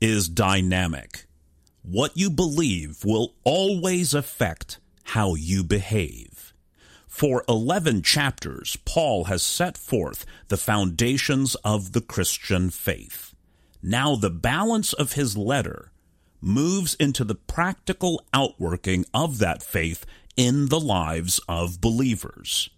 is 0.00 0.28
dynamic. 0.28 1.26
What 1.82 2.16
you 2.16 2.30
believe 2.30 3.04
will 3.04 3.34
always 3.44 4.14
affect 4.14 4.78
how 5.04 5.34
you 5.34 5.62
behave. 5.62 6.52
For 7.06 7.44
11 7.48 8.02
chapters, 8.02 8.76
Paul 8.84 9.24
has 9.24 9.42
set 9.42 9.78
forth 9.78 10.26
the 10.48 10.56
foundations 10.56 11.54
of 11.56 11.92
the 11.92 12.00
Christian 12.00 12.70
faith. 12.70 13.34
Now 13.82 14.16
the 14.16 14.30
balance 14.30 14.92
of 14.92 15.12
his 15.12 15.36
letter 15.36 15.92
moves 16.40 16.94
into 16.94 17.22
the 17.22 17.34
practical 17.34 18.24
outworking 18.32 19.04
of 19.14 19.38
that 19.38 19.62
faith 19.62 20.04
in 20.36 20.68
the 20.68 20.80
lives 20.80 21.40
of 21.48 21.80
believers. 21.80 22.70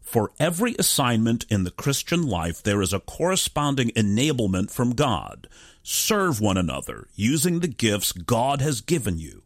For 0.00 0.32
every 0.38 0.74
assignment 0.78 1.46
in 1.48 1.64
the 1.64 1.70
Christian 1.70 2.26
life, 2.26 2.62
there 2.62 2.82
is 2.82 2.92
a 2.92 3.00
corresponding 3.00 3.90
enablement 3.90 4.70
from 4.70 4.94
God. 4.94 5.48
Serve 5.86 6.40
one 6.40 6.56
another 6.56 7.08
using 7.14 7.60
the 7.60 7.68
gifts 7.68 8.10
God 8.12 8.62
has 8.62 8.80
given 8.80 9.18
you. 9.18 9.42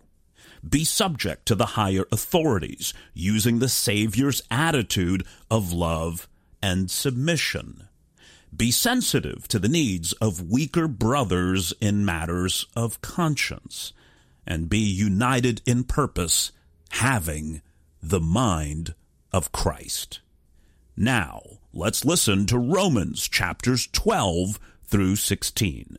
Be 0.67 0.85
subject 0.85 1.47
to 1.47 1.57
the 1.57 1.67
higher 1.67 2.05
authorities 2.13 2.95
using 3.13 3.59
the 3.59 3.69
Savior's 3.69 4.41
attitude 4.49 5.27
of 5.51 5.73
love 5.73 6.29
and 6.63 6.93
submission. 6.93 7.89
Be 8.57 8.71
sensitive 8.71 9.49
to 9.49 9.59
the 9.59 9.69
needs 9.69 10.13
of 10.15 10.49
weaker 10.49 10.87
brothers 10.87 11.73
in 11.81 12.05
matters 12.05 12.67
of 12.77 13.01
conscience. 13.03 13.93
And 14.47 14.69
be 14.69 14.79
united 14.79 15.61
in 15.67 15.83
purpose, 15.83 16.53
having 16.91 17.63
the 18.01 18.21
mind 18.21 18.95
of 19.33 19.51
Christ. 19.51 20.21
Now, 20.97 21.43
let's 21.73 22.05
listen 22.05 22.47
to 22.47 22.59
Romans 22.59 23.27
chapters 23.29 23.89
12 23.89 24.61
through 24.85 25.17
16. 25.17 25.99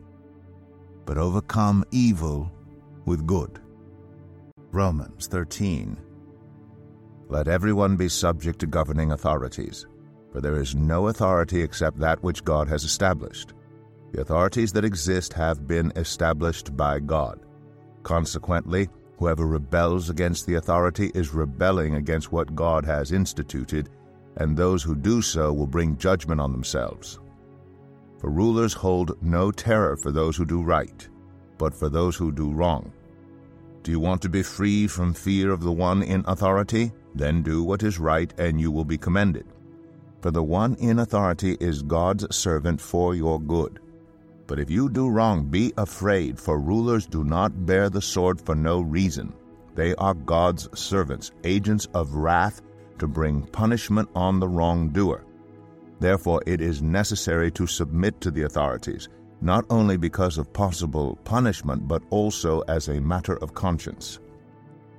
but 1.05 1.17
overcome 1.17 1.83
evil 1.91 2.51
with 3.05 3.25
good. 3.25 3.59
Romans 4.71 5.27
13. 5.27 5.97
Let 7.27 7.47
everyone 7.47 7.95
be 7.95 8.09
subject 8.09 8.59
to 8.59 8.67
governing 8.67 9.11
authorities, 9.11 9.87
for 10.31 10.41
there 10.41 10.59
is 10.59 10.75
no 10.75 11.07
authority 11.07 11.61
except 11.61 11.99
that 11.99 12.21
which 12.23 12.43
God 12.43 12.67
has 12.67 12.83
established. 12.83 13.53
The 14.11 14.21
authorities 14.21 14.71
that 14.73 14.85
exist 14.85 15.33
have 15.33 15.67
been 15.67 15.91
established 15.95 16.75
by 16.75 16.99
God. 16.99 17.39
Consequently, 18.03 18.89
Whoever 19.21 19.45
rebels 19.45 20.09
against 20.09 20.47
the 20.47 20.55
authority 20.55 21.11
is 21.13 21.31
rebelling 21.31 21.93
against 21.93 22.31
what 22.31 22.55
God 22.55 22.83
has 22.85 23.11
instituted, 23.11 23.87
and 24.37 24.57
those 24.57 24.81
who 24.81 24.95
do 24.95 25.21
so 25.21 25.53
will 25.53 25.67
bring 25.67 25.95
judgment 25.95 26.41
on 26.41 26.51
themselves. 26.51 27.19
For 28.21 28.29
rulers 28.29 28.73
hold 28.73 29.17
no 29.23 29.49
terror 29.49 29.97
for 29.97 30.11
those 30.11 30.37
who 30.37 30.45
do 30.45 30.61
right, 30.61 31.09
but 31.57 31.73
for 31.73 31.89
those 31.89 32.15
who 32.15 32.31
do 32.31 32.51
wrong. 32.51 32.93
Do 33.81 33.89
you 33.89 33.99
want 33.99 34.21
to 34.21 34.29
be 34.29 34.43
free 34.43 34.85
from 34.85 35.15
fear 35.15 35.51
of 35.51 35.61
the 35.61 35.71
one 35.71 36.03
in 36.03 36.23
authority? 36.27 36.91
Then 37.15 37.41
do 37.41 37.63
what 37.63 37.81
is 37.81 37.97
right, 37.97 38.31
and 38.37 38.61
you 38.61 38.71
will 38.71 38.85
be 38.85 38.97
commended. 38.99 39.47
For 40.21 40.29
the 40.29 40.43
one 40.43 40.75
in 40.75 40.99
authority 40.99 41.57
is 41.59 41.81
God's 41.81 42.33
servant 42.35 42.79
for 42.79 43.15
your 43.15 43.41
good. 43.41 43.79
But 44.45 44.59
if 44.59 44.69
you 44.69 44.87
do 44.87 45.09
wrong, 45.09 45.47
be 45.47 45.73
afraid, 45.77 46.39
for 46.39 46.59
rulers 46.59 47.07
do 47.07 47.23
not 47.23 47.65
bear 47.65 47.89
the 47.89 48.03
sword 48.03 48.39
for 48.39 48.53
no 48.53 48.81
reason. 48.81 49.33
They 49.73 49.95
are 49.95 50.13
God's 50.13 50.69
servants, 50.79 51.31
agents 51.43 51.87
of 51.95 52.13
wrath 52.13 52.61
to 52.99 53.07
bring 53.07 53.47
punishment 53.47 54.09
on 54.13 54.39
the 54.39 54.47
wrongdoer. 54.47 55.25
Therefore, 56.01 56.41
it 56.47 56.61
is 56.61 56.81
necessary 56.81 57.51
to 57.51 57.67
submit 57.67 58.19
to 58.21 58.31
the 58.31 58.41
authorities, 58.41 59.07
not 59.39 59.65
only 59.69 59.97
because 59.97 60.39
of 60.39 60.51
possible 60.51 61.19
punishment, 61.25 61.87
but 61.87 62.01
also 62.09 62.61
as 62.61 62.87
a 62.87 62.99
matter 62.99 63.37
of 63.43 63.53
conscience. 63.53 64.19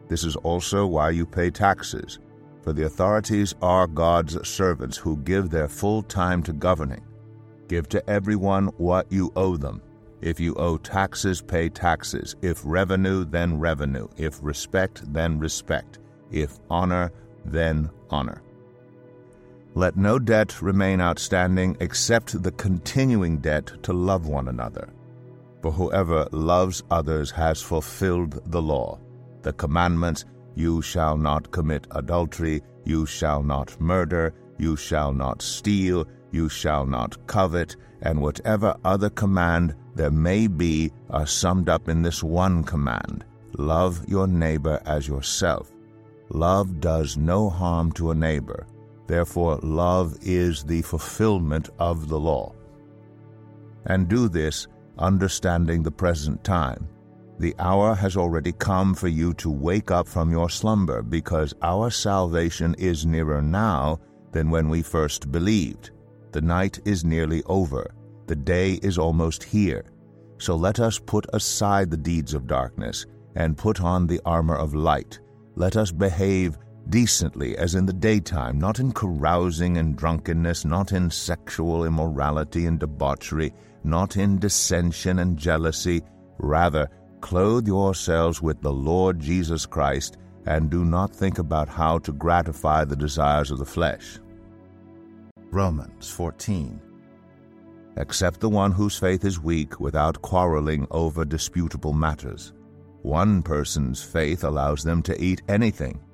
This 0.07 0.23
is 0.23 0.37
also 0.37 0.87
why 0.87 1.11
you 1.11 1.27
pay 1.27 1.51
taxes, 1.51 2.21
for 2.63 2.73
the 2.73 2.87
authorities 2.87 3.53
are 3.61 3.89
God's 3.89 4.49
servants 4.49 4.97
who 4.97 5.17
give 5.17 5.51
their 5.51 5.67
full 5.67 6.05
time 6.05 6.41
to 6.45 6.53
governing. 6.53 7.05
Give 7.67 7.89
to 7.89 8.09
everyone 8.09 8.69
what 8.77 9.11
you 9.11 9.33
owe 9.35 9.57
them. 9.57 9.83
If 10.21 10.39
you 10.39 10.55
owe 10.55 10.77
taxes, 10.77 11.43
pay 11.43 11.69
taxes. 11.69 12.37
If 12.43 12.63
revenue, 12.65 13.25
then 13.25 13.59
revenue. 13.59 14.07
If 14.17 14.39
respect, 14.41 15.13
then 15.13 15.41
respect. 15.41 15.99
If 16.31 16.61
honor, 16.71 17.11
then 17.45 17.91
honor. 18.09 18.41
Let 19.75 19.97
no 19.97 20.19
debt 20.19 20.61
remain 20.61 21.01
outstanding 21.01 21.77
except 21.81 22.43
the 22.43 22.53
continuing 22.53 23.39
debt 23.39 23.73
to 23.85 23.93
love 23.93 24.27
one 24.27 24.49
another. 24.49 24.93
For 25.63 25.73
whoever 25.73 26.29
loves 26.33 26.83
others 26.91 27.31
has 27.31 27.63
fulfilled 27.63 28.41
the 28.51 28.61
law 28.61 28.99
the 29.43 29.53
commandments 29.53 30.25
you 30.55 30.81
shall 30.83 31.17
not 31.17 31.51
commit 31.51 31.87
adultery, 31.93 32.63
you 32.85 33.07
shall 33.07 33.43
not 33.43 33.81
murder, 33.81 34.35
you 34.59 34.77
shall 34.77 35.13
not 35.13 35.43
steal, 35.43 36.07
you 36.31 36.49
shall 36.49 36.87
not 36.87 37.27
covet, 37.27 37.77
and 38.03 38.21
whatever 38.21 38.77
other 38.85 39.11
command 39.11 39.75
there 39.95 40.11
may 40.11 40.47
be 40.47 40.93
are 41.11 41.27
summed 41.27 41.69
up 41.69 41.89
in 41.89 42.03
this 42.03 42.23
one 42.23 42.65
command 42.65 43.25
love 43.59 44.09
your 44.09 44.27
neighbor 44.27 44.81
as 44.87 45.07
yourself. 45.07 45.71
Love 46.31 46.81
does 46.81 47.19
no 47.19 47.51
harm 47.51 47.93
to 47.93 48.11
a 48.11 48.15
neighbor. 48.15 48.67
Therefore, 49.07 49.59
love 49.63 50.17
is 50.23 50.65
the 50.65 50.83
fulfillment 50.83 51.69
of 51.79 52.09
the 52.09 52.19
law. 52.19 52.55
And 53.87 54.09
do 54.09 54.29
this, 54.29 54.69
understanding 54.99 55.83
the 55.83 55.91
present 55.91 56.45
time 56.45 56.89
the 57.43 57.57
hour 57.59 57.95
has 57.95 58.17
already 58.17 58.53
come 58.53 58.95
for 58.95 59.09
you 59.09 59.35
to 59.35 59.51
wake 59.51 59.91
up 59.91 60.07
from 60.07 60.31
your 60.31 60.49
slumber, 60.49 61.03
because 61.03 61.53
our 61.63 61.91
salvation 61.91 62.73
is 62.79 63.05
nearer 63.05 63.43
now 63.43 63.99
than 64.31 64.49
when 64.49 64.69
we 64.69 64.81
first 64.81 65.33
believed. 65.33 65.91
The 66.31 66.41
night 66.41 66.79
is 66.85 67.05
nearly 67.05 67.43
over, 67.47 67.91
the 68.29 68.37
day 68.37 68.75
is 68.75 68.97
almost 68.97 69.43
here. 69.43 69.85
So 70.39 70.55
let 70.55 70.79
us 70.79 71.01
put 71.01 71.27
aside 71.33 71.91
the 71.91 71.97
deeds 71.97 72.33
of 72.33 72.47
darkness 72.47 73.07
and 73.35 73.59
put 73.59 73.81
on 73.81 74.07
the 74.07 74.21
armor 74.25 74.57
of 74.57 74.77
light. 74.77 75.19
Let 75.57 75.77
us 75.77 75.91
behave 75.91 76.57
decently 76.89 77.57
as 77.57 77.75
in 77.75 77.87
the 77.87 77.93
daytime, 77.93 78.59
not 78.59 78.79
in 78.79 78.93
carousing 78.93 79.79
and 79.79 79.97
drunkenness, 79.97 80.65
not 80.65 80.93
in 80.93 81.11
sexual 81.11 81.85
immorality 81.85 82.67
and 82.67 82.79
debauchery, 82.81 83.53
not 83.85 84.17
in 84.17 84.39
dissension 84.39 85.21
and 85.21 85.37
jealousy. 85.37 86.03
Rather, 86.39 86.89
Clothe 87.23 87.69
yourselves 87.69 88.43
with 88.43 88.61
the 88.63 88.73
Lord 88.73 89.21
Jesus 89.21 89.65
Christ, 89.65 90.19
and 90.47 90.69
do 90.69 90.85
not 90.85 91.15
think 91.15 91.39
about 91.39 91.69
how 91.69 91.99
to 92.01 92.13
gratify 92.13 92.85
the 92.85 92.97
desires 92.97 93.53
of 93.53 93.59
the 93.59 93.65
flesh. 93.65 94.19
Romans 95.53 96.11
14. 96.11 96.81
Accept 97.97 98.41
the 98.41 98.49
one 98.49 98.73
whose 98.73 98.99
faith 98.99 99.25
is 99.25 99.39
weak 99.39 99.79
without 99.79 100.21
quarreling 100.21 100.87
over 100.91 101.25
disputable 101.25 101.93
matters. 101.93 102.53
One 103.03 103.41
person's 103.41 104.03
faith 104.03 104.43
allows 104.43 104.83
them 104.83 105.01
to 105.03 105.23
eat 105.23 105.43
anything, 105.49 106.01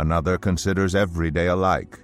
another 0.00 0.38
considers 0.38 0.94
every 0.94 1.30
day 1.30 1.48
alike. 1.48 2.00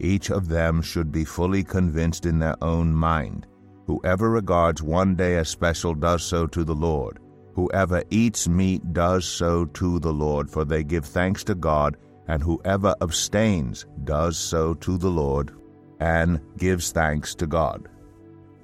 Each 0.00 0.30
of 0.30 0.48
them 0.48 0.82
should 0.82 1.10
be 1.10 1.24
fully 1.24 1.62
convinced 1.64 2.26
in 2.26 2.38
their 2.38 2.56
own 2.62 2.92
mind. 2.92 3.46
Whoever 3.86 4.28
regards 4.30 4.82
one 4.82 5.14
day 5.14 5.36
as 5.36 5.48
special 5.48 5.94
does 5.94 6.22
so 6.22 6.46
to 6.48 6.64
the 6.64 6.74
Lord. 6.74 7.20
Whoever 7.54 8.02
eats 8.10 8.46
meat 8.48 8.92
does 8.92 9.24
so 9.24 9.64
to 9.64 9.98
the 9.98 10.12
Lord, 10.12 10.50
for 10.50 10.64
they 10.64 10.84
give 10.84 11.04
thanks 11.04 11.42
to 11.44 11.54
God, 11.54 11.96
and 12.28 12.42
whoever 12.42 12.94
abstains 13.00 13.86
does 14.04 14.36
so 14.38 14.74
to 14.74 14.98
the 14.98 15.10
Lord, 15.10 15.52
and 16.00 16.40
gives 16.58 16.92
thanks 16.92 17.34
to 17.36 17.46
God. 17.46 17.88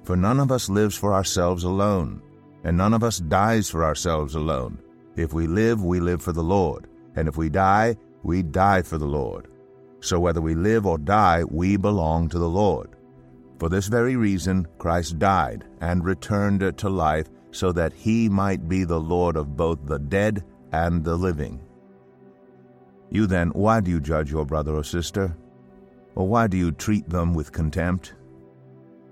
For 0.03 0.15
none 0.15 0.39
of 0.39 0.51
us 0.51 0.69
lives 0.69 0.95
for 0.95 1.13
ourselves 1.13 1.63
alone, 1.63 2.21
and 2.63 2.77
none 2.77 2.93
of 2.93 3.03
us 3.03 3.17
dies 3.19 3.69
for 3.69 3.83
ourselves 3.83 4.35
alone. 4.35 4.79
If 5.15 5.33
we 5.33 5.47
live, 5.47 5.83
we 5.83 5.99
live 5.99 6.21
for 6.21 6.31
the 6.33 6.43
Lord, 6.43 6.87
and 7.15 7.27
if 7.27 7.35
we 7.35 7.49
die, 7.49 7.97
we 8.25 8.41
die 8.41 8.81
for 8.81 8.97
the 8.97 9.05
Lord. 9.05 9.47
So 9.99 10.19
whether 10.19 10.41
we 10.41 10.55
live 10.55 10.85
or 10.85 10.97
die, 10.97 11.43
we 11.43 11.77
belong 11.77 12.27
to 12.29 12.39
the 12.39 12.49
Lord. 12.49 12.95
For 13.59 13.69
this 13.69 13.87
very 13.87 14.15
reason, 14.15 14.67
Christ 14.79 15.19
died 15.19 15.63
and 15.79 16.03
returned 16.03 16.77
to 16.77 16.89
life 16.89 17.29
so 17.51 17.71
that 17.71 17.93
he 17.93 18.27
might 18.27 18.67
be 18.67 18.83
the 18.83 18.99
Lord 18.99 19.37
of 19.37 19.55
both 19.55 19.85
the 19.85 19.99
dead 19.99 20.43
and 20.71 21.03
the 21.03 21.15
living. 21.15 21.61
You 23.11 23.27
then, 23.27 23.49
why 23.49 23.79
do 23.79 23.91
you 23.91 24.01
judge 24.01 24.31
your 24.31 24.45
brother 24.45 24.75
or 24.75 24.83
sister? 24.83 25.37
Or 26.15 26.27
why 26.27 26.47
do 26.47 26.57
you 26.57 26.71
treat 26.71 27.07
them 27.07 27.33
with 27.33 27.51
contempt? 27.51 28.15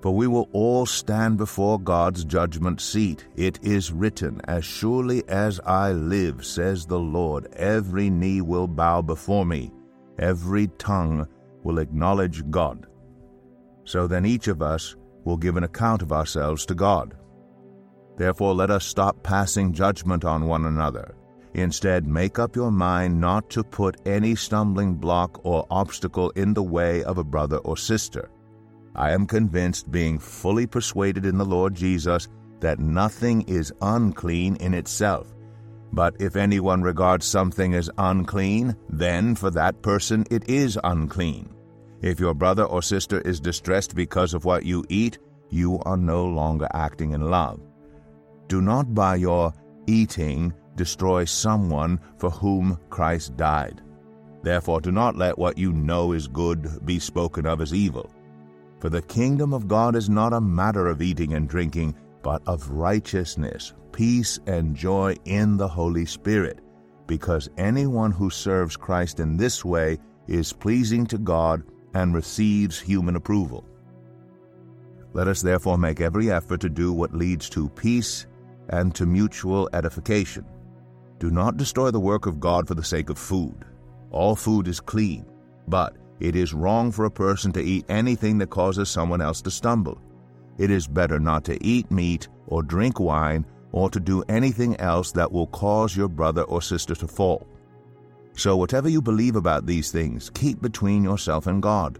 For 0.03 0.13
we 0.13 0.27
will 0.27 0.49
all 0.51 0.85
stand 0.85 1.37
before 1.37 1.79
God's 1.79 2.25
judgment 2.25 2.81
seat. 2.81 3.25
It 3.37 3.57
is 3.63 3.93
written, 3.93 4.41
As 4.43 4.65
surely 4.65 5.23
as 5.29 5.61
I 5.65 5.93
live, 5.93 6.45
says 6.45 6.85
the 6.85 6.99
Lord, 6.99 7.47
every 7.53 8.09
knee 8.09 8.41
will 8.41 8.67
bow 8.67 9.01
before 9.01 9.45
me, 9.45 9.71
every 10.19 10.67
tongue 10.77 11.25
will 11.63 11.79
acknowledge 11.79 12.43
God. 12.51 12.85
So 13.85 14.05
then 14.05 14.25
each 14.25 14.49
of 14.49 14.61
us 14.61 14.97
will 15.23 15.37
give 15.37 15.55
an 15.55 15.63
account 15.63 16.01
of 16.01 16.11
ourselves 16.11 16.65
to 16.65 16.75
God. 16.75 17.15
Therefore, 18.17 18.53
let 18.53 18.71
us 18.71 18.85
stop 18.85 19.23
passing 19.23 19.71
judgment 19.71 20.25
on 20.25 20.47
one 20.47 20.65
another. 20.65 21.15
Instead, 21.53 22.05
make 22.05 22.39
up 22.39 22.57
your 22.57 22.71
mind 22.71 23.21
not 23.21 23.49
to 23.51 23.63
put 23.63 24.01
any 24.05 24.35
stumbling 24.35 24.95
block 24.95 25.39
or 25.45 25.65
obstacle 25.71 26.29
in 26.31 26.53
the 26.53 26.61
way 26.61 27.05
of 27.05 27.19
a 27.19 27.23
brother 27.23 27.59
or 27.59 27.77
sister. 27.77 28.29
I 28.95 29.11
am 29.11 29.25
convinced, 29.25 29.91
being 29.91 30.19
fully 30.19 30.67
persuaded 30.67 31.25
in 31.25 31.37
the 31.37 31.45
Lord 31.45 31.73
Jesus, 31.73 32.27
that 32.59 32.79
nothing 32.79 33.41
is 33.43 33.73
unclean 33.81 34.55
in 34.57 34.73
itself. 34.73 35.33
But 35.91 36.15
if 36.19 36.35
anyone 36.35 36.81
regards 36.81 37.25
something 37.25 37.73
as 37.75 37.89
unclean, 37.97 38.75
then 38.89 39.35
for 39.35 39.51
that 39.51 39.81
person 39.81 40.25
it 40.31 40.49
is 40.49 40.79
unclean. 40.83 41.53
If 42.01 42.19
your 42.19 42.33
brother 42.33 42.65
or 42.65 42.81
sister 42.81 43.21
is 43.21 43.39
distressed 43.39 43.95
because 43.95 44.33
of 44.33 44.45
what 44.45 44.65
you 44.65 44.83
eat, 44.89 45.19
you 45.49 45.79
are 45.85 45.97
no 45.97 46.25
longer 46.25 46.67
acting 46.73 47.11
in 47.11 47.29
love. 47.29 47.59
Do 48.47 48.61
not 48.61 48.93
by 48.93 49.15
your 49.15 49.53
eating 49.87 50.53
destroy 50.75 51.25
someone 51.25 51.99
for 52.17 52.29
whom 52.29 52.79
Christ 52.89 53.37
died. 53.37 53.81
Therefore, 54.41 54.81
do 54.81 54.91
not 54.91 55.15
let 55.15 55.37
what 55.37 55.57
you 55.57 55.71
know 55.71 56.11
is 56.11 56.27
good 56.27 56.85
be 56.85 56.99
spoken 56.99 57.45
of 57.45 57.61
as 57.61 57.73
evil. 57.73 58.11
For 58.83 58.89
the 58.89 59.01
kingdom 59.01 59.53
of 59.53 59.69
God 59.69 59.95
is 59.95 60.09
not 60.09 60.33
a 60.33 60.41
matter 60.41 60.87
of 60.87 61.01
eating 61.01 61.35
and 61.35 61.47
drinking, 61.47 61.95
but 62.21 62.41
of 62.45 62.69
righteousness, 62.69 63.71
peace, 63.93 64.41
and 64.45 64.75
joy 64.75 65.15
in 65.23 65.55
the 65.55 65.69
Holy 65.69 66.05
Spirit, 66.05 66.59
because 67.07 67.49
anyone 67.57 68.11
who 68.11 68.29
serves 68.29 68.75
Christ 68.75 69.21
in 69.21 69.37
this 69.37 69.63
way 69.63 69.99
is 70.27 70.51
pleasing 70.51 71.05
to 71.05 71.17
God 71.17 71.63
and 71.93 72.13
receives 72.13 72.77
human 72.77 73.15
approval. 73.15 73.65
Let 75.13 75.29
us 75.29 75.41
therefore 75.41 75.77
make 75.77 76.01
every 76.01 76.29
effort 76.29 76.59
to 76.59 76.69
do 76.69 76.91
what 76.91 77.15
leads 77.15 77.49
to 77.51 77.69
peace 77.69 78.27
and 78.67 78.93
to 78.95 79.05
mutual 79.05 79.69
edification. 79.71 80.43
Do 81.19 81.31
not 81.31 81.55
destroy 81.55 81.89
the 81.89 82.01
work 82.01 82.25
of 82.25 82.41
God 82.41 82.67
for 82.67 82.75
the 82.75 82.83
sake 82.83 83.09
of 83.09 83.17
food. 83.17 83.63
All 84.11 84.35
food 84.35 84.67
is 84.67 84.81
clean, 84.81 85.25
but 85.69 85.95
It 86.23 86.37
is 86.37 86.53
wrong 86.53 86.89
for 86.89 87.03
a 87.03 87.11
person 87.11 87.51
to 87.51 87.61
eat 87.61 87.83
anything 87.89 88.37
that 88.37 88.49
causes 88.49 88.89
someone 88.89 89.19
else 89.19 89.41
to 89.41 89.51
stumble. 89.51 90.01
It 90.57 90.71
is 90.71 90.87
better 90.87 91.19
not 91.19 91.43
to 91.43 91.61
eat 91.61 91.91
meat 91.91 92.29
or 92.47 92.63
drink 92.63 92.97
wine 92.97 93.45
or 93.73 93.89
to 93.89 93.99
do 93.99 94.23
anything 94.29 94.77
else 94.77 95.11
that 95.11 95.29
will 95.29 95.47
cause 95.47 95.97
your 95.97 96.07
brother 96.07 96.43
or 96.43 96.61
sister 96.61 96.95
to 96.95 97.07
fall. 97.09 97.45
So, 98.37 98.55
whatever 98.55 98.87
you 98.87 99.01
believe 99.01 99.35
about 99.35 99.65
these 99.65 99.91
things, 99.91 100.29
keep 100.29 100.61
between 100.61 101.03
yourself 101.03 101.47
and 101.47 101.61
God. 101.61 101.99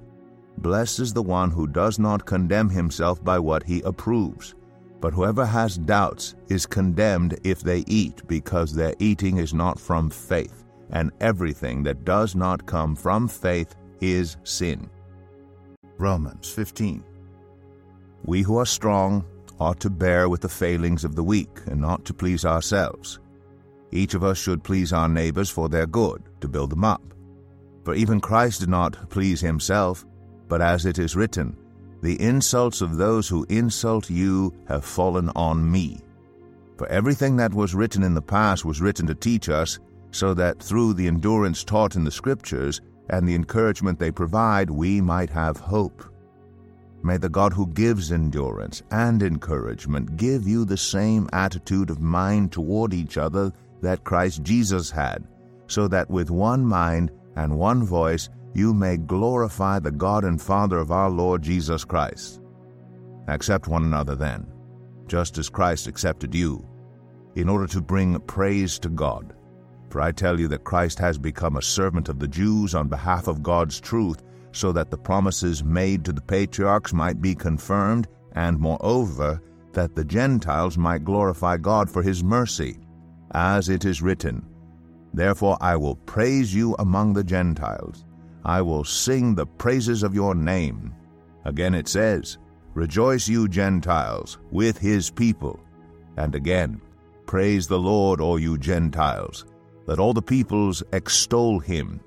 Blessed 0.60 1.02
is 1.02 1.12
the 1.12 1.22
one 1.22 1.52
who 1.52 1.68
does 1.68 2.00
not 2.00 2.26
condemn 2.26 2.70
himself 2.70 3.22
by 3.22 3.38
what 3.40 3.64
he 3.64 3.82
approves. 3.82 4.56
But 5.02 5.14
whoever 5.14 5.46
has 5.46 5.78
doubts 5.78 6.36
is 6.48 6.66
condemned 6.66 7.38
if 7.44 7.60
they 7.60 7.84
eat, 7.88 8.26
because 8.28 8.74
their 8.74 8.96
eating 9.00 9.38
is 9.38 9.54
not 9.54 9.78
from 9.78 10.10
faith, 10.10 10.64
and 10.92 11.12
everything 11.20 11.84
that 11.84 12.06
does 12.06 12.36
not 12.36 12.66
come 12.66 12.96
from 12.96 13.28
faith 13.28 13.76
is 14.02 14.38
sin. 14.44 14.90
Romans 15.98 16.50
15. 16.50 17.04
We 18.26 18.42
who 18.42 18.58
are 18.58 18.66
strong 18.66 19.26
ought 19.60 19.80
to 19.82 19.90
bear 19.90 20.30
with 20.30 20.42
the 20.42 20.50
failings 20.50 21.04
of 21.04 21.16
the 21.16 21.24
weak, 21.24 21.60
and 21.68 21.80
not 21.80 22.06
to 22.06 22.14
please 22.14 22.46
ourselves. 22.46 23.20
Each 23.92 24.14
of 24.14 24.24
us 24.24 24.38
should 24.38 24.64
please 24.64 24.92
our 24.92 25.08
neighbors 25.08 25.50
for 25.50 25.70
their 25.70 25.86
good, 25.86 26.24
to 26.42 26.48
build 26.48 26.72
them 26.72 26.84
up. 26.84 27.02
For 27.84 27.94
even 27.94 28.20
Christ 28.20 28.62
did 28.62 28.70
not 28.70 29.10
please 29.10 29.42
himself, 29.42 30.06
but 30.48 30.62
as 30.62 30.86
it 30.86 31.00
is 31.00 31.16
written, 31.16 31.56
The 32.02 32.20
insults 32.22 32.82
of 32.82 32.98
those 32.98 33.28
who 33.28 33.46
insult 33.50 34.10
you 34.10 34.54
have 34.68 34.84
fallen 34.84 35.30
on 35.36 35.70
me. 35.70 36.00
For 36.78 36.88
everything 36.88 37.36
that 37.38 37.54
was 37.54 37.76
written 37.76 38.04
in 38.04 38.14
the 38.14 38.22
past 38.22 38.66
was 38.66 38.82
written 38.82 39.06
to 39.08 39.16
teach 39.16 39.48
us, 39.48 39.80
so 40.12 40.34
that 40.34 40.62
through 40.62 40.94
the 40.94 41.08
endurance 41.08 41.64
taught 41.64 41.96
in 41.96 42.04
the 42.04 42.12
Scriptures 42.12 42.82
and 43.10 43.28
the 43.28 43.36
encouragement 43.36 44.00
they 44.00 44.12
provide, 44.12 44.70
we 44.70 45.02
might 45.02 45.30
have 45.30 45.58
hope. 45.58 46.04
May 47.04 47.18
the 47.18 47.30
God 47.30 47.52
who 47.54 47.68
gives 47.68 48.12
endurance 48.12 48.82
and 48.92 49.22
encouragement 49.22 50.16
give 50.16 50.48
you 50.48 50.64
the 50.64 50.78
same 50.78 51.28
attitude 51.34 51.90
of 51.90 52.00
mind 52.00 52.52
toward 52.52 52.94
each 52.94 53.18
other 53.18 53.52
that 53.82 54.06
Christ 54.06 54.44
Jesus 54.44 54.90
had, 54.90 55.28
so 55.68 55.88
that 55.90 56.10
with 56.10 56.32
one 56.32 56.66
mind 56.66 57.12
and 57.36 57.58
one 57.58 57.84
voice 57.84 58.30
you 58.54 58.74
may 58.74 58.98
glorify 58.98 59.80
the 59.80 59.92
God 59.92 60.24
and 60.24 60.42
Father 60.42 60.78
of 60.78 60.92
our 60.92 61.10
Lord 61.10 61.42
Jesus 61.42 61.84
Christ. 61.84 62.40
Accept 63.28 63.68
one 63.68 63.84
another 63.84 64.16
then, 64.16 64.46
just 65.08 65.38
as 65.38 65.50
Christ 65.50 65.88
accepted 65.88 66.34
you, 66.34 66.66
in 67.36 67.50
order 67.50 67.68
to 67.68 67.82
bring 67.82 68.20
praise 68.22 68.80
to 68.80 68.90
God. 68.90 69.34
For 69.94 70.02
I 70.02 70.12
tell 70.12 70.40
you 70.40 70.48
that 70.48 70.64
Christ 70.64 70.98
has 70.98 71.20
become 71.20 71.56
a 71.56 71.62
servant 71.62 72.10
of 72.10 72.18
the 72.18 72.28
Jews 72.28 72.74
on 72.74 72.88
behalf 72.88 73.28
of 73.28 73.44
God's 73.44 73.80
truth, 73.80 74.24
so 74.52 74.72
that 74.72 74.90
the 74.90 74.98
promises 74.98 75.64
made 75.64 76.04
to 76.06 76.12
the 76.12 76.20
patriarchs 76.20 76.94
might 76.94 77.22
be 77.22 77.36
confirmed, 77.36 78.08
and 78.32 78.60
moreover, 78.60 79.40
that 79.74 79.94
the 79.94 80.04
Gentiles 80.04 80.80
might 80.80 81.04
glorify 81.04 81.58
God 81.58 81.92
for 81.92 82.02
his 82.02 82.24
mercy 82.24 82.80
as 83.36 83.70
it 83.70 83.86
is 83.86 84.02
written, 84.02 84.44
Therefore 85.14 85.60
I 85.62 85.76
will 85.76 85.98
praise 85.98 86.52
you 86.52 86.76
among 86.80 87.14
the 87.14 87.24
Gentiles. 87.24 88.04
I 88.44 88.64
will 88.64 88.84
sing 88.84 89.36
the 89.36 89.46
praises 89.46 90.02
of 90.02 90.16
your 90.16 90.34
name. 90.34 90.96
Again 91.46 91.76
it 91.76 91.88
says, 91.88 92.40
Rejoice, 92.74 93.28
you 93.28 93.48
Gentiles, 93.48 94.40
with 94.50 94.76
his 94.76 95.12
people. 95.12 95.60
And 96.18 96.34
again, 96.34 96.82
Praise 97.28 97.68
the 97.68 97.80
Lord, 97.80 98.20
all 98.20 98.38
you 98.40 98.58
Gentiles. 98.58 99.46
Let 99.86 100.00
all 100.00 100.14
the 100.14 100.22
peoples 100.22 100.84
extol 100.94 101.60
him. 101.60 102.00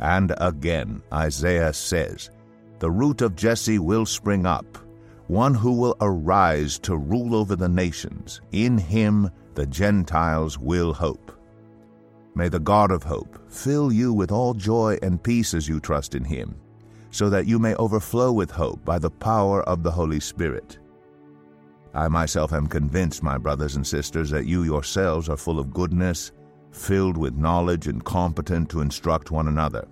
And 0.00 0.34
again, 0.38 1.02
Isaiah 1.12 1.72
says, 1.72 2.30
The 2.80 2.90
root 2.90 3.22
of 3.22 3.36
Jesse 3.36 3.78
will 3.78 4.06
spring 4.06 4.46
up, 4.46 4.78
one 5.28 5.54
who 5.54 5.72
will 5.72 5.96
arise 6.00 6.78
to 6.80 6.96
rule 6.96 7.34
over 7.34 7.56
the 7.56 7.68
nations. 7.68 8.40
In 8.52 8.76
him 8.76 9.30
the 9.54 9.66
Gentiles 9.66 10.58
will 10.58 10.92
hope. 10.92 11.30
May 12.34 12.48
the 12.48 12.58
God 12.58 12.90
of 12.90 13.04
hope 13.04 13.38
fill 13.48 13.92
you 13.92 14.12
with 14.12 14.32
all 14.32 14.54
joy 14.54 14.98
and 15.02 15.22
peace 15.22 15.54
as 15.54 15.68
you 15.68 15.78
trust 15.78 16.16
in 16.16 16.24
him, 16.24 16.56
so 17.12 17.30
that 17.30 17.46
you 17.46 17.60
may 17.60 17.76
overflow 17.76 18.32
with 18.32 18.50
hope 18.50 18.84
by 18.84 18.98
the 18.98 19.10
power 19.10 19.62
of 19.62 19.84
the 19.84 19.90
Holy 19.92 20.18
Spirit. 20.18 20.78
I 21.94 22.08
myself 22.08 22.52
am 22.52 22.66
convinced, 22.66 23.22
my 23.22 23.38
brothers 23.38 23.76
and 23.76 23.86
sisters, 23.86 24.30
that 24.30 24.46
you 24.46 24.64
yourselves 24.64 25.28
are 25.28 25.36
full 25.36 25.60
of 25.60 25.72
goodness, 25.72 26.32
filled 26.74 27.16
with 27.16 27.36
knowledge, 27.36 27.86
and 27.86 28.04
competent 28.04 28.68
to 28.70 28.80
instruct 28.80 29.30
one 29.30 29.48
another. 29.48 29.86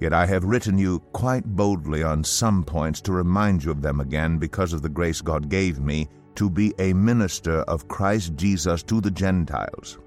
Yet 0.00 0.12
I 0.12 0.26
have 0.26 0.44
written 0.44 0.78
you 0.78 0.98
quite 1.12 1.44
boldly 1.44 2.02
on 2.02 2.24
some 2.24 2.64
points 2.64 3.00
to 3.02 3.12
remind 3.12 3.62
you 3.62 3.70
of 3.70 3.82
them 3.82 4.00
again 4.00 4.38
because 4.38 4.72
of 4.72 4.82
the 4.82 4.88
grace 4.88 5.20
God 5.20 5.48
gave 5.48 5.78
me 5.78 6.08
to 6.34 6.50
be 6.50 6.74
a 6.78 6.92
minister 6.92 7.60
of 7.62 7.88
Christ 7.88 8.34
Jesus 8.34 8.82
to 8.84 9.00
the 9.00 9.10
Gentiles. 9.10 9.98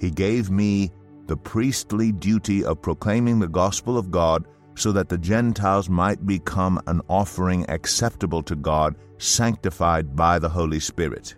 He 0.00 0.10
gave 0.10 0.50
me 0.50 0.90
the 1.26 1.36
priestly 1.36 2.10
duty 2.10 2.64
of 2.64 2.82
proclaiming 2.82 3.38
the 3.38 3.48
gospel 3.48 3.96
of 3.96 4.10
God 4.10 4.44
so 4.74 4.92
that 4.92 5.08
the 5.08 5.18
Gentiles 5.18 5.88
might 5.88 6.26
become 6.26 6.80
an 6.86 7.00
offering 7.08 7.64
acceptable 7.70 8.42
to 8.42 8.56
God, 8.56 8.96
sanctified 9.18 10.16
by 10.16 10.38
the 10.38 10.48
Holy 10.48 10.80
Spirit. 10.80 11.36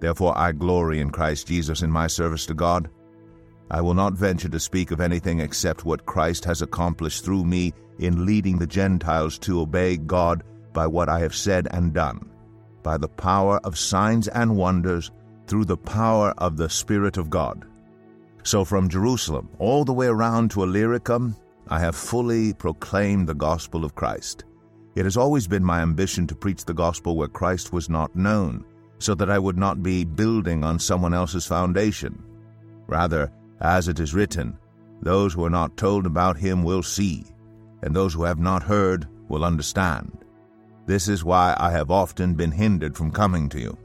Therefore 0.00 0.38
I 0.38 0.52
glory 0.52 1.00
in 1.00 1.10
Christ 1.10 1.48
Jesus 1.48 1.82
in 1.82 1.90
my 1.90 2.06
service 2.06 2.46
to 2.46 2.54
God. 2.54 2.88
I 3.70 3.80
will 3.80 3.94
not 3.94 4.14
venture 4.14 4.48
to 4.48 4.60
speak 4.60 4.90
of 4.90 5.00
anything 5.00 5.40
except 5.40 5.84
what 5.84 6.06
Christ 6.06 6.44
has 6.44 6.62
accomplished 6.62 7.24
through 7.24 7.44
me 7.44 7.74
in 7.98 8.24
leading 8.24 8.58
the 8.58 8.66
Gentiles 8.66 9.38
to 9.40 9.60
obey 9.60 9.96
God 9.96 10.42
by 10.72 10.86
what 10.86 11.08
I 11.08 11.20
have 11.20 11.34
said 11.34 11.68
and 11.70 11.92
done 11.92 12.30
by 12.82 12.96
the 12.96 13.08
power 13.08 13.60
of 13.64 13.76
signs 13.76 14.28
and 14.28 14.56
wonders 14.56 15.10
through 15.46 15.64
the 15.64 15.76
power 15.76 16.32
of 16.38 16.56
the 16.56 16.70
Spirit 16.70 17.18
of 17.18 17.28
God. 17.28 17.66
So 18.44 18.64
from 18.64 18.88
Jerusalem 18.88 19.50
all 19.58 19.84
the 19.84 19.92
way 19.92 20.06
around 20.06 20.50
to 20.52 20.62
Illyricum, 20.62 21.36
I 21.68 21.80
have 21.80 21.96
fully 21.96 22.54
proclaimed 22.54 23.28
the 23.28 23.34
gospel 23.34 23.84
of 23.84 23.94
Christ. 23.94 24.44
It 24.94 25.04
has 25.04 25.18
always 25.18 25.46
been 25.46 25.64
my 25.64 25.80
ambition 25.80 26.26
to 26.28 26.34
preach 26.34 26.64
the 26.64 26.72
gospel 26.72 27.16
where 27.16 27.28
Christ 27.28 27.72
was 27.72 27.90
not 27.90 28.16
known, 28.16 28.64
so 28.98 29.14
that 29.16 29.30
I 29.30 29.38
would 29.38 29.58
not 29.58 29.82
be 29.82 30.04
building 30.04 30.64
on 30.64 30.78
someone 30.78 31.12
else's 31.12 31.46
foundation. 31.46 32.24
Rather, 32.86 33.30
as 33.60 33.88
it 33.88 34.00
is 34.00 34.14
written, 34.14 34.56
those 35.02 35.32
who 35.32 35.44
are 35.44 35.50
not 35.50 35.76
told 35.76 36.06
about 36.06 36.36
him 36.36 36.62
will 36.62 36.82
see, 36.82 37.24
and 37.82 37.94
those 37.94 38.14
who 38.14 38.24
have 38.24 38.38
not 38.38 38.62
heard 38.62 39.06
will 39.28 39.44
understand. 39.44 40.24
This 40.86 41.08
is 41.08 41.24
why 41.24 41.54
I 41.58 41.70
have 41.70 41.90
often 41.90 42.34
been 42.34 42.50
hindered 42.50 42.96
from 42.96 43.10
coming 43.10 43.48
to 43.50 43.60
you. 43.60 43.76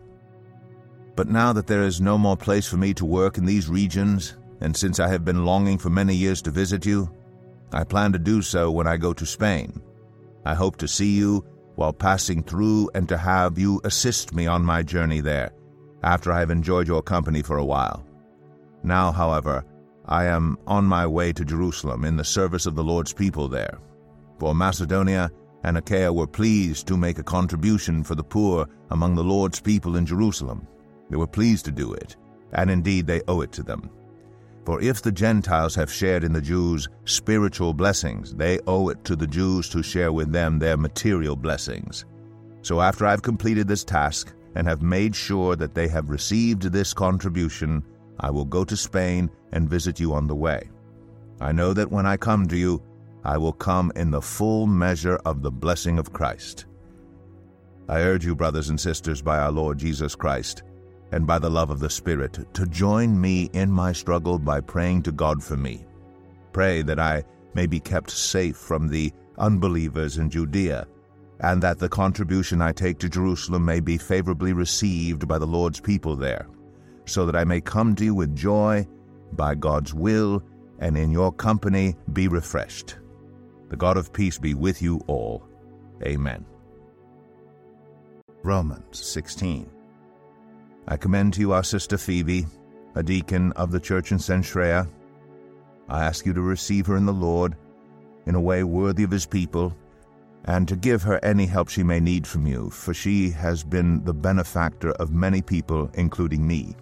But 1.15 1.30
now 1.30 1.53
that 1.53 1.68
there 1.68 1.84
is 1.84 2.01
no 2.01 2.18
more 2.18 2.38
place 2.38 2.68
for 2.68 2.77
me 2.77 2.94
to 2.96 3.06
work 3.06 3.38
in 3.38 3.46
these 3.46 3.70
regions, 3.70 4.36
and 4.62 4.75
since 4.75 5.00
I 5.00 5.10
have 5.10 5.25
been 5.25 5.46
longing 5.46 5.77
for 5.77 5.89
many 5.89 6.15
years 6.15 6.42
to 6.44 6.51
visit 6.51 6.86
you, 6.86 7.12
I 7.72 7.84
plan 7.84 8.13
to 8.13 8.20
do 8.20 8.42
so 8.42 8.72
when 8.72 8.88
I 8.88 8.98
go 8.98 9.13
to 9.13 9.25
Spain. 9.25 9.82
I 10.46 10.53
hope 10.56 10.77
to 10.77 10.88
see 10.88 11.12
you 11.15 11.46
while 11.75 11.94
passing 11.94 12.44
through 12.44 12.89
and 12.94 13.10
to 13.10 13.18
have 13.18 13.58
you 13.58 13.82
assist 13.84 14.34
me 14.34 14.48
on 14.48 14.63
my 14.63 14.84
journey 14.84 15.22
there, 15.22 15.51
after 16.03 16.32
I 16.32 16.39
have 16.39 16.51
enjoyed 16.51 16.88
your 16.88 17.01
company 17.01 17.42
for 17.42 17.58
a 17.58 17.65
while. 17.65 18.06
Now, 18.84 19.12
however, 19.12 19.66
I 20.06 20.25
am 20.25 20.58
on 20.68 20.86
my 20.86 21.08
way 21.08 21.32
to 21.34 21.46
Jerusalem 21.46 22.04
in 22.04 22.18
the 22.18 22.24
service 22.24 22.66
of 22.66 22.75
the 22.75 22.84
Lord's 22.84 23.13
people 23.13 23.48
there. 23.48 23.80
For 24.40 24.54
Macedonia 24.54 25.32
and 25.63 25.78
Achaia 25.78 26.12
were 26.12 26.28
pleased 26.28 26.88
to 26.88 26.98
make 26.98 27.20
a 27.20 27.24
contribution 27.24 28.04
for 28.04 28.16
the 28.16 28.24
poor 28.24 28.68
among 28.92 29.16
the 29.16 29.24
Lord's 29.24 29.62
people 29.62 29.96
in 29.96 30.06
Jerusalem. 30.06 30.68
They 31.10 31.16
were 31.16 31.28
pleased 31.28 31.66
to 31.66 31.72
do 31.72 31.94
it, 31.94 32.18
and 32.52 32.70
indeed 32.70 33.08
they 33.08 33.22
owe 33.28 33.42
it 33.42 33.54
to 33.54 33.63
them. 33.63 33.90
For 34.66 34.82
if 34.82 35.02
the 35.02 35.12
Gentiles 35.12 35.75
have 35.75 35.92
shared 35.92 36.24
in 36.24 36.34
the 36.34 36.42
Jews' 36.42 36.88
spiritual 37.06 37.74
blessings, 37.74 38.34
they 38.34 38.60
owe 38.68 38.90
it 38.90 39.04
to 39.06 39.16
the 39.16 39.28
Jews 39.28 39.70
to 39.70 39.84
share 39.84 40.12
with 40.12 40.32
them 40.32 40.60
their 40.60 40.78
material 40.78 41.36
blessings. 41.36 42.06
So 42.62 42.82
after 42.82 43.06
I've 43.06 43.22
completed 43.22 43.68
this 43.68 43.84
task 43.84 44.34
and 44.56 44.68
have 44.68 44.82
made 44.82 45.16
sure 45.16 45.56
that 45.58 45.75
they 45.75 45.88
have 45.90 46.10
received 46.10 46.63
this 46.63 46.94
contribution, 46.94 47.84
I 48.24 48.32
will 48.32 48.46
go 48.46 48.63
to 48.63 48.77
Spain 48.77 49.30
and 49.51 49.70
visit 49.70 50.00
you 50.00 50.13
on 50.13 50.27
the 50.27 50.36
way. 50.36 50.70
I 51.42 51.51
know 51.51 51.74
that 51.74 51.92
when 51.92 52.06
I 52.06 52.15
come 52.15 52.48
to 52.48 52.58
you, 52.58 52.82
I 53.25 53.38
will 53.38 53.51
come 53.51 53.92
in 53.98 54.12
the 54.12 54.22
full 54.22 54.65
measure 54.65 55.18
of 55.25 55.42
the 55.42 55.51
blessing 55.51 56.00
of 56.00 56.13
Christ. 56.13 56.65
I 57.89 58.00
urge 58.00 58.25
you, 58.25 58.34
brothers 58.34 58.70
and 58.70 58.80
sisters, 58.80 59.22
by 59.22 59.39
our 59.39 59.51
Lord 59.51 59.77
Jesus 59.77 60.15
Christ, 60.15 60.63
and 61.12 61.27
by 61.27 61.38
the 61.38 61.50
love 61.50 61.70
of 61.70 61.82
the 61.82 61.89
Spirit, 61.89 62.39
to 62.53 62.65
join 62.65 63.20
me 63.20 63.50
in 63.51 63.70
my 63.70 63.92
struggle 63.92 64.39
by 64.39 64.62
praying 64.62 65.03
to 65.03 65.12
God 65.12 65.44
for 65.44 65.58
me. 65.58 65.86
Pray 66.53 66.82
that 66.82 67.00
I 67.00 67.25
may 67.53 67.68
be 67.68 67.82
kept 67.82 68.10
safe 68.10 68.56
from 68.56 68.88
the 68.88 69.12
unbelievers 69.38 70.18
in 70.18 70.30
Judea, 70.30 70.88
and 71.42 71.62
that 71.62 71.77
the 71.77 71.89
contribution 71.89 72.62
I 72.62 72.72
take 72.72 73.00
to 73.00 73.10
Jerusalem 73.10 73.65
may 73.65 73.82
be 73.82 73.98
favorably 73.98 74.53
received 74.53 75.27
by 75.27 75.38
the 75.38 75.46
Lord's 75.46 75.82
people 75.82 76.15
there, 76.15 76.48
so 77.05 77.25
that 77.25 77.36
I 77.36 77.43
may 77.43 77.62
come 77.62 77.95
to 77.95 78.05
you 78.05 78.15
with 78.15 78.36
joy, 78.36 78.88
by 79.33 79.55
God's 79.55 79.93
will, 79.93 80.43
and 80.79 80.98
in 80.98 81.12
your 81.12 81.31
company 81.31 81.95
be 82.13 82.27
refreshed. 82.27 82.98
The 83.69 83.77
God 83.77 83.98
of 83.98 84.13
peace 84.13 84.38
be 84.38 84.53
with 84.53 84.81
you 84.81 85.01
all. 85.07 85.48
Amen. 86.03 86.45
Romans 88.43 89.03
16. 89.03 89.69
I 90.88 90.98
commend 90.98 91.33
to 91.33 91.39
you 91.39 91.53
our 91.53 91.63
sister 91.63 91.98
Phoebe, 91.98 92.45
a 92.95 93.03
deacon 93.03 93.51
of 93.53 93.72
the 93.72 93.79
church 93.79 94.12
in 94.12 94.17
Cenchreae. 94.17 94.88
I 95.89 96.03
ask 96.03 96.25
you 96.25 96.33
to 96.33 96.41
receive 96.41 96.86
her 96.88 96.98
in 96.98 97.05
the 97.05 97.13
Lord 97.13 97.55
in 98.25 98.36
a 98.36 98.41
way 98.41 98.63
worthy 98.63 99.03
of 99.03 99.12
his 99.12 99.25
people, 99.25 99.75
and 100.45 100.67
to 100.67 100.75
give 100.75 101.01
her 101.03 101.24
any 101.24 101.45
help 101.45 101.69
she 101.69 101.83
may 101.83 102.00
need 102.00 102.27
from 102.27 102.45
you, 102.45 102.69
for 102.69 102.93
she 102.93 103.29
has 103.29 103.63
been 103.63 104.03
the 104.03 104.13
benefactor 104.13 104.91
of 104.91 105.12
many 105.12 105.41
people, 105.41 105.89
including 105.93 106.45
me. 106.45 106.75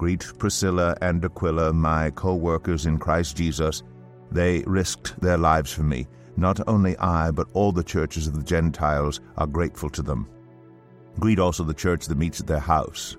Greet 0.00 0.32
Priscilla 0.38 0.96
and 1.02 1.22
Aquila, 1.22 1.74
my 1.74 2.08
co 2.08 2.34
workers 2.34 2.86
in 2.86 2.96
Christ 2.96 3.36
Jesus. 3.36 3.82
They 4.32 4.60
risked 4.60 5.20
their 5.20 5.36
lives 5.36 5.70
for 5.70 5.82
me. 5.82 6.08
Not 6.38 6.66
only 6.66 6.96
I, 6.96 7.30
but 7.30 7.48
all 7.52 7.70
the 7.70 7.84
churches 7.84 8.26
of 8.26 8.34
the 8.34 8.42
Gentiles 8.42 9.20
are 9.36 9.46
grateful 9.46 9.90
to 9.90 10.00
them. 10.00 10.26
Greet 11.18 11.38
also 11.38 11.64
the 11.64 11.74
church 11.74 12.06
that 12.06 12.16
meets 12.16 12.40
at 12.40 12.46
their 12.46 12.60
house. 12.60 13.18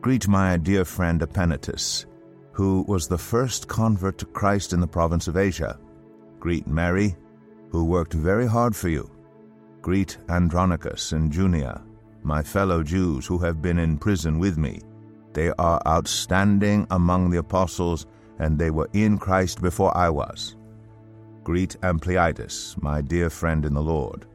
Greet 0.00 0.26
my 0.26 0.56
dear 0.56 0.86
friend 0.86 1.20
Epaenetus, 1.20 2.06
who 2.52 2.86
was 2.88 3.06
the 3.06 3.18
first 3.18 3.68
convert 3.68 4.16
to 4.16 4.24
Christ 4.24 4.72
in 4.72 4.80
the 4.80 4.86
province 4.86 5.28
of 5.28 5.36
Asia. 5.36 5.78
Greet 6.40 6.66
Mary, 6.66 7.14
who 7.68 7.84
worked 7.84 8.14
very 8.14 8.46
hard 8.46 8.74
for 8.74 8.88
you. 8.88 9.10
Greet 9.82 10.16
Andronicus 10.30 11.12
and 11.12 11.30
Junia, 11.30 11.82
my 12.22 12.42
fellow 12.42 12.82
Jews 12.82 13.26
who 13.26 13.36
have 13.36 13.60
been 13.60 13.78
in 13.78 13.98
prison 13.98 14.38
with 14.38 14.56
me. 14.56 14.80
They 15.34 15.50
are 15.58 15.80
outstanding 15.86 16.86
among 16.90 17.30
the 17.30 17.38
apostles, 17.38 18.06
and 18.38 18.58
they 18.58 18.70
were 18.70 18.88
in 18.92 19.18
Christ 19.18 19.60
before 19.60 19.96
I 19.96 20.08
was. 20.08 20.56
Greet 21.42 21.76
Ampliatus, 21.82 22.80
my 22.80 23.00
dear 23.02 23.28
friend 23.28 23.66
in 23.66 23.74
the 23.74 23.82
Lord. 23.82 24.26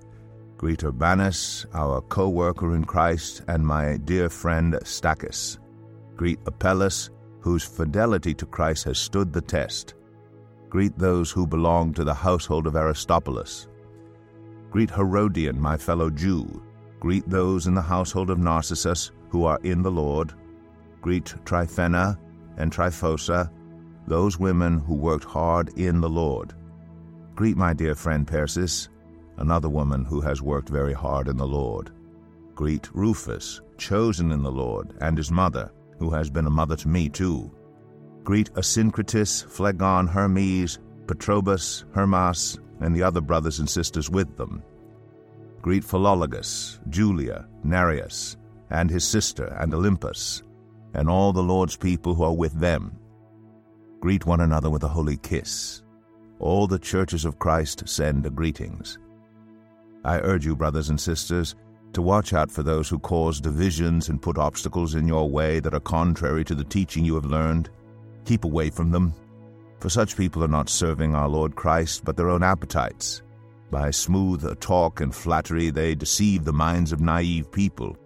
Greet 0.58 0.84
Urbanus, 0.84 1.66
our 1.74 2.02
co 2.02 2.30
worker 2.30 2.76
in 2.76 2.84
Christ, 2.84 3.42
and 3.48 3.66
my 3.66 3.98
dear 3.98 4.30
friend 4.30 4.74
Stachys. 4.84 5.58
Greet 6.18 6.40
Apelles, 6.46 7.10
whose 7.40 7.64
fidelity 7.64 8.34
to 8.34 8.46
Christ 8.46 8.84
has 8.84 9.00
stood 9.00 9.32
the 9.32 9.42
test. 9.42 9.96
Greet 10.70 10.98
those 11.00 11.32
who 11.32 11.48
belong 11.48 11.94
to 11.94 12.04
the 12.04 12.14
household 12.14 12.68
of 12.68 12.76
Aristobulus. 12.76 13.68
Greet 14.70 14.92
Herodion, 14.92 15.60
my 15.60 15.78
fellow 15.78 16.10
Jew. 16.10 16.62
Greet 17.00 17.28
those 17.30 17.66
in 17.66 17.74
the 17.74 17.82
household 17.82 18.30
of 18.30 18.38
Narcissus 18.38 19.12
who 19.30 19.46
are 19.46 19.60
in 19.64 19.82
the 19.82 19.90
Lord. 19.92 20.34
Greet 21.02 21.34
Tryphena 21.46 22.18
and 22.58 22.72
Tryphosa, 22.72 23.50
those 24.08 24.40
women 24.40 24.80
who 24.80 24.96
worked 24.96 25.24
hard 25.24 25.70
in 25.78 26.02
the 26.02 26.10
Lord. 26.10 26.54
Greet 27.36 27.58
my 27.58 27.74
dear 27.74 27.96
friend 27.96 28.28
Persis, 28.28 28.90
another 29.38 29.70
woman 29.70 30.04
who 30.04 30.20
has 30.22 30.42
worked 30.42 30.70
very 30.70 30.94
hard 30.94 31.28
in 31.28 31.38
the 31.38 31.48
Lord. 31.48 31.92
Greet 32.56 32.90
Rufus, 32.94 33.62
chosen 33.78 34.32
in 34.32 34.44
the 34.44 34.52
Lord, 34.52 34.94
and 35.00 35.18
his 35.18 35.32
mother, 35.32 35.72
who 35.98 36.10
has 36.10 36.30
been 36.30 36.46
a 36.46 36.50
mother 36.50 36.76
to 36.76 36.88
me 36.90 37.08
too. 37.08 37.50
Greet 38.24 38.54
Asyncritus, 38.56 39.46
Phlegon, 39.46 40.08
Hermes, 40.08 40.80
Patrobas, 41.06 41.86
Hermas, 41.94 42.60
and 42.82 42.94
the 42.96 43.04
other 43.04 43.22
brothers 43.22 43.60
and 43.60 43.70
sisters 43.70 44.10
with 44.10 44.36
them. 44.36 44.62
Greet 45.62 45.84
Philologus, 45.84 46.80
Julia, 46.90 47.48
Nereus, 47.64 48.38
and 48.70 48.90
his 48.90 49.06
sister, 49.06 49.46
and 49.60 49.74
Olympas, 49.74 50.44
and 50.94 51.10
all 51.10 51.34
the 51.34 51.44
Lord's 51.44 51.78
people 51.78 52.16
who 52.16 52.24
are 52.24 52.36
with 52.36 52.60
them. 52.60 52.98
Greet 54.00 54.26
one 54.26 54.42
another 54.42 54.70
with 54.70 54.84
a 54.84 54.88
holy 54.88 55.18
kiss. 55.18 55.84
All 56.40 56.68
the 56.68 56.80
churches 56.80 57.26
of 57.26 57.40
Christ 57.40 57.88
send 57.88 58.34
greetings. 58.36 58.98
I 60.06 60.20
urge 60.20 60.46
you, 60.46 60.56
brothers 60.56 60.90
and 60.90 61.00
sisters, 61.00 61.56
to 61.94 62.02
watch 62.02 62.34
out 62.34 62.52
for 62.52 62.64
those 62.64 62.88
who 62.88 63.00
cause 63.00 63.42
divisions 63.42 64.10
and 64.10 64.22
put 64.22 64.38
obstacles 64.38 64.96
in 64.96 65.08
your 65.08 65.30
way 65.30 65.60
that 65.60 65.74
are 65.74 65.80
contrary 65.80 66.46
to 66.46 66.56
the 66.56 66.64
teaching 66.64 67.04
you 67.04 67.16
have 67.16 67.26
learned. 67.26 67.70
Keep 68.26 68.46
away 68.46 68.70
from 68.70 68.92
them, 68.92 69.14
for 69.80 69.90
such 69.90 70.16
people 70.16 70.44
are 70.44 70.48
not 70.48 70.70
serving 70.70 71.16
our 71.16 71.28
Lord 71.28 71.56
Christ, 71.56 72.06
but 72.06 72.16
their 72.16 72.30
own 72.30 72.44
appetites. 72.44 73.22
By 73.72 73.92
smooth 73.92 74.60
talk 74.60 75.02
and 75.02 75.14
flattery, 75.14 75.70
they 75.70 75.96
deceive 75.96 76.44
the 76.44 76.54
minds 76.54 76.92
of 76.92 77.02
naive 77.02 77.52
people. 77.52 77.98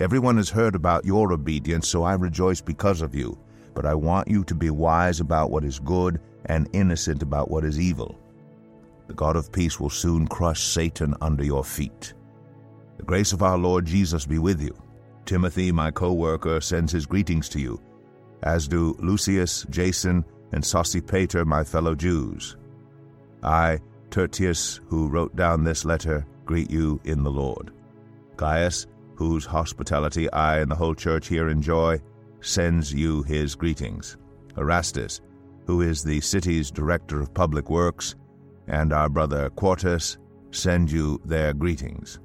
Everyone 0.00 0.36
has 0.36 0.48
heard 0.48 0.76
about 0.76 1.04
your 1.04 1.32
obedience, 1.32 1.88
so 1.88 2.04
I 2.04 2.14
rejoice 2.14 2.60
because 2.60 3.02
of 3.02 3.16
you. 3.16 3.36
But 3.74 3.84
I 3.84 3.94
want 3.94 4.28
you 4.28 4.44
to 4.44 4.54
be 4.54 4.70
wise 4.70 5.18
about 5.18 5.50
what 5.50 5.64
is 5.64 5.80
good 5.80 6.20
and 6.46 6.68
innocent 6.72 7.20
about 7.20 7.50
what 7.50 7.64
is 7.64 7.80
evil. 7.80 8.16
The 9.08 9.14
God 9.14 9.34
of 9.34 9.50
peace 9.50 9.80
will 9.80 9.90
soon 9.90 10.28
crush 10.28 10.62
Satan 10.62 11.16
under 11.20 11.44
your 11.44 11.64
feet. 11.64 12.14
The 12.96 13.02
grace 13.02 13.32
of 13.32 13.42
our 13.42 13.58
Lord 13.58 13.86
Jesus 13.86 14.24
be 14.24 14.38
with 14.38 14.62
you. 14.62 14.76
Timothy, 15.24 15.72
my 15.72 15.90
co 15.90 16.12
worker, 16.12 16.60
sends 16.60 16.92
his 16.92 17.06
greetings 17.06 17.48
to 17.50 17.60
you, 17.60 17.80
as 18.44 18.68
do 18.68 18.96
Lucius, 19.00 19.66
Jason, 19.68 20.24
and 20.52 20.62
Sosipater, 20.62 21.44
my 21.44 21.64
fellow 21.64 21.94
Jews. 21.96 22.56
I, 23.42 23.80
Tertius, 24.10 24.80
who 24.86 25.08
wrote 25.08 25.34
down 25.34 25.64
this 25.64 25.84
letter, 25.84 26.24
greet 26.44 26.70
you 26.70 27.00
in 27.04 27.24
the 27.24 27.30
Lord. 27.30 27.72
Gaius, 28.36 28.86
whose 29.18 29.44
hospitality 29.44 30.30
I 30.30 30.60
and 30.60 30.70
the 30.70 30.76
whole 30.76 30.94
church 30.94 31.26
here 31.26 31.48
enjoy, 31.48 32.00
sends 32.40 32.94
you 32.94 33.24
his 33.24 33.56
greetings. 33.56 34.16
Erastus, 34.56 35.20
who 35.66 35.80
is 35.80 36.04
the 36.04 36.20
city's 36.20 36.70
director 36.70 37.20
of 37.20 37.34
public 37.34 37.68
works, 37.68 38.14
and 38.68 38.92
our 38.92 39.08
brother 39.08 39.50
Quartus 39.50 40.18
send 40.52 40.88
you 40.88 41.20
their 41.24 41.52
greetings. 41.52 42.20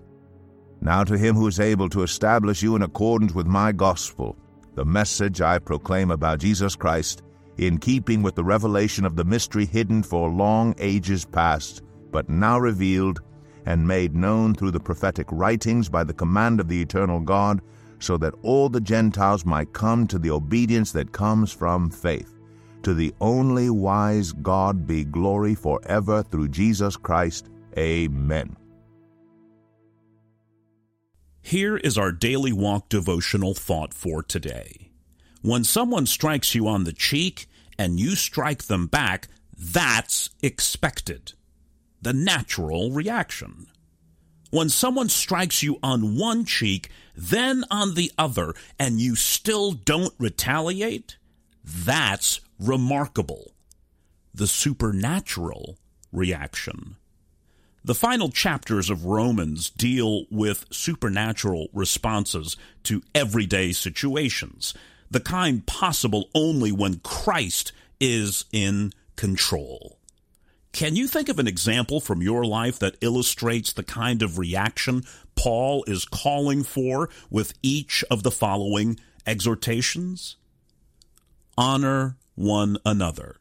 Now 0.82 1.04
to 1.04 1.18
him 1.18 1.36
who 1.36 1.48
is 1.48 1.60
able 1.60 1.90
to 1.90 2.04
establish 2.04 2.62
you 2.62 2.76
in 2.76 2.84
accordance 2.84 3.34
with 3.34 3.48
my 3.48 3.72
gospel, 3.72 4.38
the 4.76 4.86
message 4.86 5.42
I 5.42 5.58
proclaim 5.58 6.12
about 6.12 6.42
Jesus 6.42 6.76
Christ, 6.76 7.24
in 7.58 7.80
keeping 7.80 8.22
with 8.22 8.36
the 8.36 8.44
revelation 8.44 9.04
of 9.04 9.16
the 9.16 9.26
mystery 9.26 9.66
hidden 9.66 10.04
for 10.04 10.30
long 10.30 10.76
ages 10.78 11.26
past, 11.26 11.82
but 12.12 12.30
now 12.30 12.60
revealed 12.60 13.22
and 13.66 13.88
made 13.88 14.16
known 14.16 14.54
through 14.54 14.72
the 14.72 14.80
prophetic 14.80 15.28
writings 15.32 15.90
by 15.90 16.04
the 16.04 16.14
command 16.14 16.60
of 16.60 16.68
the 16.68 16.82
eternal 16.82 17.20
God, 17.20 17.62
so 18.00 18.18
that 18.18 18.34
all 18.42 18.70
the 18.70 18.82
Gentiles 18.82 19.46
might 19.46 19.74
come 19.74 20.08
to 20.08 20.20
the 20.20 20.32
obedience 20.32 20.92
that 20.92 21.12
comes 21.12 21.52
from 21.52 21.90
faith. 21.90 22.38
To 22.84 22.94
the 22.94 23.14
only 23.22 23.70
wise 23.70 24.34
God 24.34 24.86
be 24.86 25.06
glory 25.06 25.56
forever 25.56 26.22
through 26.22 26.50
Jesus 26.50 26.98
Christ. 26.98 27.50
Amen. 27.78 28.58
Here 31.42 31.78
is 31.78 31.98
our 31.98 32.12
daily 32.12 32.54
walk 32.54 32.90
devotional 32.90 33.54
thought 33.54 33.94
for 33.94 34.24
today. 34.24 34.92
When 35.42 35.64
someone 35.64 36.06
strikes 36.06 36.56
you 36.56 36.68
on 36.68 36.86
the 36.86 36.94
cheek 36.94 37.48
and 37.78 38.00
you 38.00 38.16
strike 38.16 38.64
them 38.64 38.88
back, 38.88 39.28
that's 39.58 40.30
expected. 40.42 41.34
The 42.04 42.12
natural 42.12 42.92
reaction. 42.92 43.68
When 44.52 44.68
someone 44.68 45.08
strikes 45.08 45.64
you 45.64 45.80
on 45.82 46.18
one 46.18 46.44
cheek, 46.44 46.90
then 47.16 47.64
on 47.72 47.94
the 47.94 48.12
other, 48.18 48.56
and 48.78 49.00
you 49.00 49.16
still 49.16 49.72
don't 49.72 50.14
retaliate, 50.20 51.16
that's 51.64 52.42
remarkable. 52.60 53.54
The 54.34 54.48
supernatural 54.48 55.78
reaction. 56.12 56.98
The 57.86 57.96
final 57.96 58.30
chapters 58.30 58.90
of 58.90 59.06
Romans 59.06 59.70
deal 59.70 60.26
with 60.30 60.66
supernatural 60.72 61.70
responses 61.72 62.58
to 62.84 63.02
everyday 63.16 63.72
situations, 63.72 64.74
the 65.10 65.22
kind 65.22 65.66
possible 65.66 66.30
only 66.36 66.74
when 66.74 67.00
Christ 67.00 67.72
is 68.02 68.44
in 68.52 68.92
control. 69.16 70.00
Can 70.74 70.96
you 70.96 71.08
think 71.08 71.30
of 71.30 71.38
an 71.38 71.48
example 71.48 72.00
from 72.00 72.24
your 72.24 72.44
life 72.44 72.80
that 72.80 72.98
illustrates 73.00 73.72
the 73.72 73.84
kind 73.84 74.24
of 74.24 74.40
reaction 74.40 75.04
Paul 75.36 75.84
is 75.88 76.04
calling 76.04 76.64
for 76.64 77.10
with 77.30 77.54
each 77.62 78.04
of 78.10 78.24
the 78.24 78.32
following 78.32 79.00
exhortations? 79.26 80.36
Honor 81.56 82.18
one 82.34 82.80
another. 82.84 83.38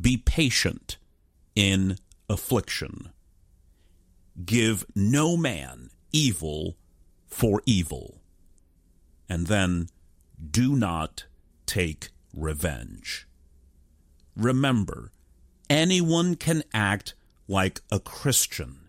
Be 0.00 0.16
patient 0.16 0.98
in 1.56 1.98
affliction. 2.30 3.08
Give 4.44 4.86
no 4.94 5.36
man 5.36 5.90
evil 6.12 6.76
for 7.26 7.60
evil. 7.66 8.20
And 9.28 9.48
then 9.48 9.88
do 10.48 10.76
not 10.76 11.24
take 11.66 12.10
revenge. 12.32 13.26
Remember, 14.36 15.10
anyone 15.70 16.34
can 16.34 16.62
act 16.72 17.14
like 17.46 17.80
a 17.90 17.98
Christian, 17.98 18.88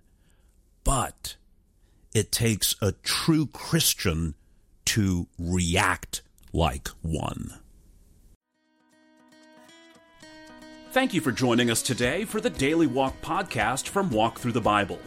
but 0.84 1.36
it 2.14 2.32
takes 2.32 2.76
a 2.82 2.94
true 3.04 3.48
Christian 3.48 4.36
to 4.86 5.28
react 5.38 6.22
like 6.52 6.88
one. 7.02 7.54
Thank 10.92 11.14
you 11.14 11.22
for 11.22 11.32
joining 11.32 11.70
us 11.70 11.84
today 11.84 12.26
for 12.26 12.42
the 12.42 12.50
Daily 12.50 12.88
Walk 12.88 13.22
podcast 13.22 13.88
from 13.88 14.10
Walk 14.10 14.40
Thru 14.40 14.52
the 14.52 14.60
Bible. 14.60 15.00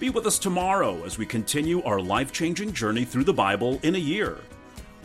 Be 0.00 0.08
with 0.08 0.26
us 0.26 0.38
tomorrow 0.38 1.04
as 1.04 1.18
we 1.18 1.26
continue 1.26 1.82
our 1.82 2.00
life 2.00 2.32
changing 2.32 2.72
journey 2.72 3.04
through 3.04 3.24
the 3.24 3.32
Bible 3.34 3.78
in 3.82 3.94
a 3.94 3.98
year. 3.98 4.38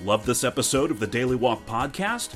Love 0.04 0.26
this 0.26 0.45
episode 0.45 0.91
of 0.91 0.99
the 0.99 1.08
Daily 1.08 1.36
Walk 1.36 1.65
podcast? 1.65 2.36